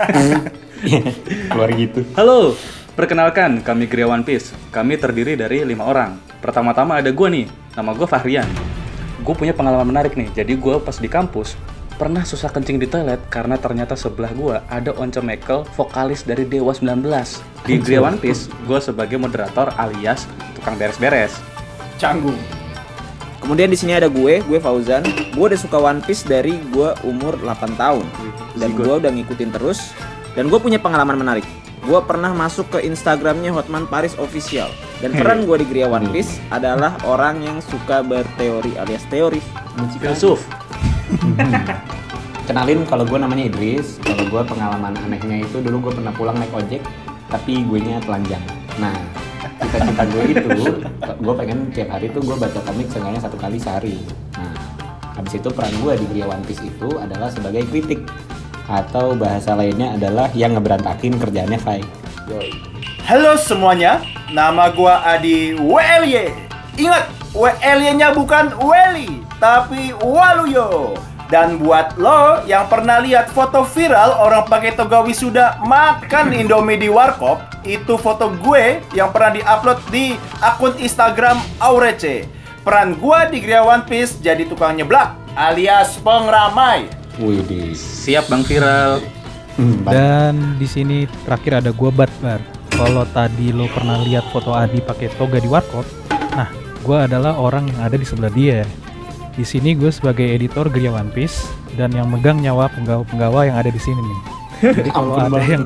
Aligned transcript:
Keluar 1.50 1.70
gitu. 1.76 2.00
Halo, 2.16 2.56
perkenalkan 2.96 3.60
kami 3.60 3.84
Gria 3.84 4.08
One 4.08 4.24
Piece. 4.24 4.52
Kami 4.72 4.96
terdiri 4.96 5.36
dari 5.36 5.62
lima 5.64 5.86
orang. 5.86 6.16
Pertama-tama 6.40 6.98
ada 6.98 7.12
gue 7.12 7.28
nih, 7.28 7.46
nama 7.76 7.92
gue 7.92 8.08
Fahrian. 8.08 8.48
Gue 9.20 9.34
punya 9.36 9.52
pengalaman 9.52 9.92
menarik 9.92 10.16
nih. 10.16 10.32
Jadi 10.32 10.56
gue 10.56 10.80
pas 10.80 10.96
di 10.96 11.08
kampus 11.08 11.56
pernah 12.00 12.24
susah 12.24 12.48
kencing 12.48 12.80
di 12.80 12.88
toilet 12.88 13.20
karena 13.28 13.60
ternyata 13.60 13.92
sebelah 13.92 14.32
gue 14.32 14.56
ada 14.72 14.96
Once 14.96 15.20
Mekel, 15.20 15.68
vokalis 15.76 16.24
dari 16.24 16.48
Dewa 16.48 16.72
19. 16.72 17.04
Di 17.68 17.76
Gria 17.76 18.00
One 18.00 18.16
Piece, 18.16 18.48
gue 18.64 18.80
sebagai 18.80 19.20
moderator 19.20 19.68
alias 19.76 20.24
tukang 20.56 20.80
beres-beres. 20.80 21.36
Canggung. 22.00 22.59
Kemudian 23.50 23.66
di 23.66 23.74
sini 23.74 23.98
ada 23.98 24.06
gue, 24.06 24.46
gue 24.46 24.58
Fauzan. 24.62 25.02
Gue 25.34 25.50
udah 25.50 25.58
suka 25.58 25.74
One 25.82 25.98
Piece 26.06 26.22
dari 26.22 26.54
gue 26.70 26.94
umur 27.02 27.34
8 27.34 27.74
tahun. 27.74 28.06
Dan 28.54 28.70
Sigot. 28.70 28.86
gue 28.86 28.94
udah 29.02 29.10
ngikutin 29.10 29.50
terus. 29.50 29.90
Dan 30.38 30.46
gue 30.46 30.58
punya 30.62 30.78
pengalaman 30.78 31.18
menarik. 31.18 31.42
Gue 31.82 31.98
pernah 32.06 32.30
masuk 32.30 32.70
ke 32.70 32.86
Instagramnya 32.86 33.50
Hotman 33.50 33.90
Paris 33.90 34.14
Official. 34.22 34.70
Dan 35.02 35.18
peran 35.18 35.50
gue 35.50 35.58
di 35.58 35.66
Gria 35.66 35.90
One 35.90 36.06
Piece 36.14 36.38
adalah 36.54 36.94
orang 37.02 37.42
yang 37.42 37.58
suka 37.58 38.06
berteori 38.06 38.78
alias 38.78 39.02
teori. 39.10 39.42
Filsuf, 39.98 40.46
Kenalin 42.46 42.86
kalau 42.86 43.02
gue 43.02 43.18
namanya 43.18 43.50
Idris. 43.50 43.98
Kalau 43.98 44.30
gue 44.30 44.42
pengalaman 44.46 44.94
anehnya 44.94 45.42
itu 45.42 45.58
dulu 45.58 45.90
gue 45.90 45.98
pernah 45.98 46.14
pulang 46.14 46.38
naik 46.38 46.54
ojek, 46.54 46.86
tapi 47.26 47.66
gue 47.66 47.82
nya 47.82 47.98
telanjang. 48.06 48.46
Nah, 48.78 48.94
cita-cita 49.60 50.02
gue 50.08 50.22
itu, 50.32 50.48
gue 50.96 51.34
pengen 51.36 51.58
tiap 51.70 51.88
hari 51.92 52.08
tuh 52.10 52.24
gue 52.24 52.36
baca 52.36 52.60
komik 52.64 52.88
seenggaknya 52.88 53.20
satu 53.20 53.36
kali 53.36 53.60
sehari. 53.60 53.96
Nah, 54.40 54.56
habis 55.14 55.36
itu 55.36 55.48
peran 55.52 55.74
gue 55.84 55.92
di 56.00 56.06
Gria 56.16 56.26
One 56.26 56.44
Piece 56.48 56.64
itu 56.64 56.88
adalah 56.96 57.28
sebagai 57.28 57.68
kritik 57.68 58.00
atau 58.70 59.18
bahasa 59.18 59.58
lainnya 59.58 59.98
adalah 59.98 60.30
yang 60.32 60.54
ngeberantakin 60.54 61.18
kerjaannya 61.18 61.58
Fai. 61.58 61.82
Halo 63.10 63.34
semuanya, 63.34 63.98
nama 64.30 64.70
gua 64.70 65.02
Adi 65.02 65.58
WLY. 65.58 66.30
Ingat, 66.78 67.10
WLY-nya 67.34 68.14
bukan 68.14 68.54
Welly, 68.62 69.18
tapi 69.42 69.90
Waluyo. 69.98 70.94
Dan 71.30 71.62
buat 71.62 71.94
lo 71.94 72.42
yang 72.42 72.66
pernah 72.66 72.98
lihat 72.98 73.30
foto 73.30 73.62
viral 73.62 74.18
orang 74.18 74.50
pakai 74.50 74.74
toga 74.74 75.06
wisuda 75.06 75.62
makan 75.62 76.34
Indomie 76.34 76.74
di 76.74 76.90
Warkop, 76.90 77.62
itu 77.62 77.94
foto 77.94 78.34
gue 78.42 78.82
yang 78.98 79.14
pernah 79.14 79.38
diupload 79.38 79.78
di 79.94 80.18
akun 80.42 80.74
Instagram 80.82 81.38
Aurece. 81.62 82.26
Peran 82.60 82.92
gua 83.00 83.24
di 83.24 83.40
Gria 83.40 83.64
One 83.64 83.88
Piece 83.88 84.20
jadi 84.20 84.44
tukang 84.44 84.76
nyeblak 84.76 85.16
alias 85.32 85.96
pengramai. 86.04 86.92
Wih, 87.16 87.40
di 87.46 87.72
siap 87.72 88.28
Bang 88.28 88.44
Viral. 88.44 89.00
Hmm, 89.56 89.80
Dan 89.88 90.60
di 90.60 90.68
sini 90.68 91.08
terakhir 91.24 91.64
ada 91.64 91.72
gua 91.72 91.88
Batbar. 91.88 92.42
Kalau 92.68 93.08
tadi 93.16 93.48
lo 93.48 93.64
pernah 93.72 93.96
lihat 94.04 94.28
foto 94.28 94.52
Adi 94.52 94.84
pakai 94.84 95.08
toga 95.16 95.40
di 95.40 95.48
warkop, 95.48 95.88
nah 96.36 96.52
gua 96.84 97.08
adalah 97.08 97.40
orang 97.40 97.64
yang 97.72 97.80
ada 97.80 97.96
di 97.96 98.04
sebelah 98.04 98.32
dia. 98.32 98.68
Di 99.34 99.44
sini 99.46 99.78
gue 99.78 99.90
sebagai 99.94 100.26
editor 100.26 100.66
Gria 100.68 100.90
One 100.90 101.10
Piece 101.14 101.46
dan 101.78 101.94
yang 101.94 102.10
megang 102.10 102.42
nyawa 102.42 102.66
penggawa-penggawa 102.74 103.46
yang 103.46 103.56
ada 103.56 103.70
di 103.70 103.78
sini 103.78 104.00
nih. 104.02 104.20
Jadi 104.74 104.90
kalau 104.98 105.16
ada 105.16 105.40
yang 105.40 105.62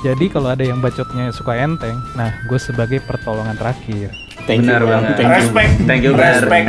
jadi 0.00 0.24
kalau 0.32 0.48
ada 0.54 0.64
yang 0.64 0.78
bacotnya 0.80 1.28
suka 1.34 1.58
enteng, 1.58 1.98
nah 2.16 2.32
gue 2.48 2.56
sebagai 2.56 3.02
pertolongan 3.04 3.58
terakhir. 3.58 4.14
Thank 4.48 4.64
you, 4.64 4.72
Benar 4.72 4.82
Bang. 4.82 4.90
banget. 5.04 5.14
Thank 5.18 5.28
you. 5.28 5.36
Respect. 5.36 5.72
Thank 5.84 6.02
you. 6.02 6.12
Respect. 6.16 6.66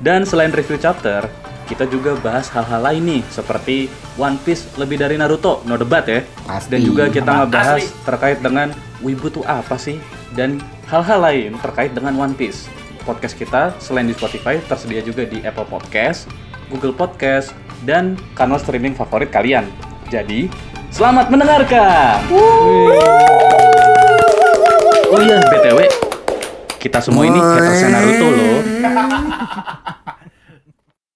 Dan 0.00 0.24
selain 0.24 0.48
review 0.48 0.80
chapter, 0.80 1.28
kita 1.68 1.84
juga 1.86 2.16
bahas 2.18 2.48
hal-hal 2.50 2.80
lain 2.80 3.02
nih, 3.04 3.22
seperti 3.28 3.92
One 4.16 4.40
Piece 4.40 4.66
lebih 4.80 4.96
dari 4.98 5.20
Naruto, 5.20 5.60
no 5.68 5.76
debat 5.76 6.08
ya. 6.08 6.24
Pasti. 6.48 6.72
Dan 6.72 6.80
juga 6.82 7.12
kita 7.12 7.44
ngebahas 7.44 7.78
asli. 7.78 7.86
terkait 8.08 8.38
dengan 8.40 8.72
Wibu 9.04 9.28
tuh 9.28 9.44
apa 9.44 9.76
sih? 9.76 10.00
Dan 10.32 10.58
hal-hal 10.88 11.20
lain 11.20 11.50
terkait 11.60 11.92
dengan 11.92 12.16
One 12.16 12.32
Piece. 12.32 12.66
Podcast 13.10 13.34
kita 13.34 13.74
selain 13.82 14.06
di 14.06 14.14
Spotify 14.14 14.62
tersedia 14.62 15.02
juga 15.02 15.26
di 15.26 15.42
Apple 15.42 15.66
Podcast, 15.66 16.30
Google 16.70 16.94
Podcast, 16.94 17.50
dan 17.82 18.14
kanal 18.38 18.62
streaming 18.62 18.94
favorit 18.94 19.34
kalian. 19.34 19.66
Jadi, 20.06 20.46
selamat 20.94 21.26
mendengarkan. 21.26 22.22
Oh 25.10 25.18
iya, 25.18 25.42
BTW, 25.42 25.90
kita 26.78 27.02
semua 27.02 27.26
ini 27.26 27.42
hatersnya 27.42 27.98
Naruto 27.98 28.26
loh. 28.30 28.62